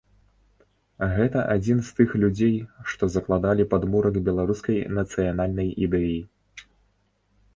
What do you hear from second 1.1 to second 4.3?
Гэта адзін з тых людзей, што закладалі падмурак